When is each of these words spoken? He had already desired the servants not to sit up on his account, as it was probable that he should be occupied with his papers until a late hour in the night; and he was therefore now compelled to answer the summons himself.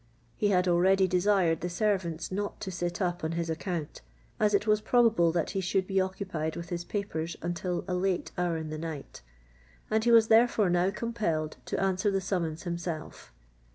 He 0.35 0.47
had 0.47 0.67
already 0.67 1.07
desired 1.07 1.61
the 1.61 1.69
servants 1.69 2.31
not 2.31 2.59
to 2.61 2.71
sit 2.71 3.03
up 3.03 3.23
on 3.23 3.33
his 3.33 3.51
account, 3.51 4.01
as 4.39 4.55
it 4.55 4.65
was 4.65 4.81
probable 4.81 5.31
that 5.31 5.51
he 5.51 5.61
should 5.61 5.85
be 5.85 6.01
occupied 6.01 6.55
with 6.55 6.69
his 6.69 6.83
papers 6.83 7.37
until 7.43 7.85
a 7.87 7.93
late 7.93 8.31
hour 8.35 8.57
in 8.57 8.71
the 8.71 8.79
night; 8.79 9.21
and 9.91 10.03
he 10.03 10.09
was 10.09 10.27
therefore 10.27 10.71
now 10.71 10.89
compelled 10.89 11.57
to 11.65 11.79
answer 11.79 12.09
the 12.09 12.19
summons 12.19 12.63
himself. 12.63 13.31